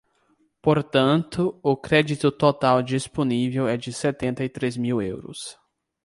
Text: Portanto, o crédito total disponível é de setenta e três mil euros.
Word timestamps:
Portanto, 0.63 1.59
o 1.61 1.77
crédito 1.77 2.31
total 2.31 2.81
disponível 2.81 3.67
é 3.67 3.77
de 3.77 3.93
setenta 3.93 4.43
e 4.43 4.49
três 4.49 4.75
mil 4.75 4.99
euros. 4.99 5.55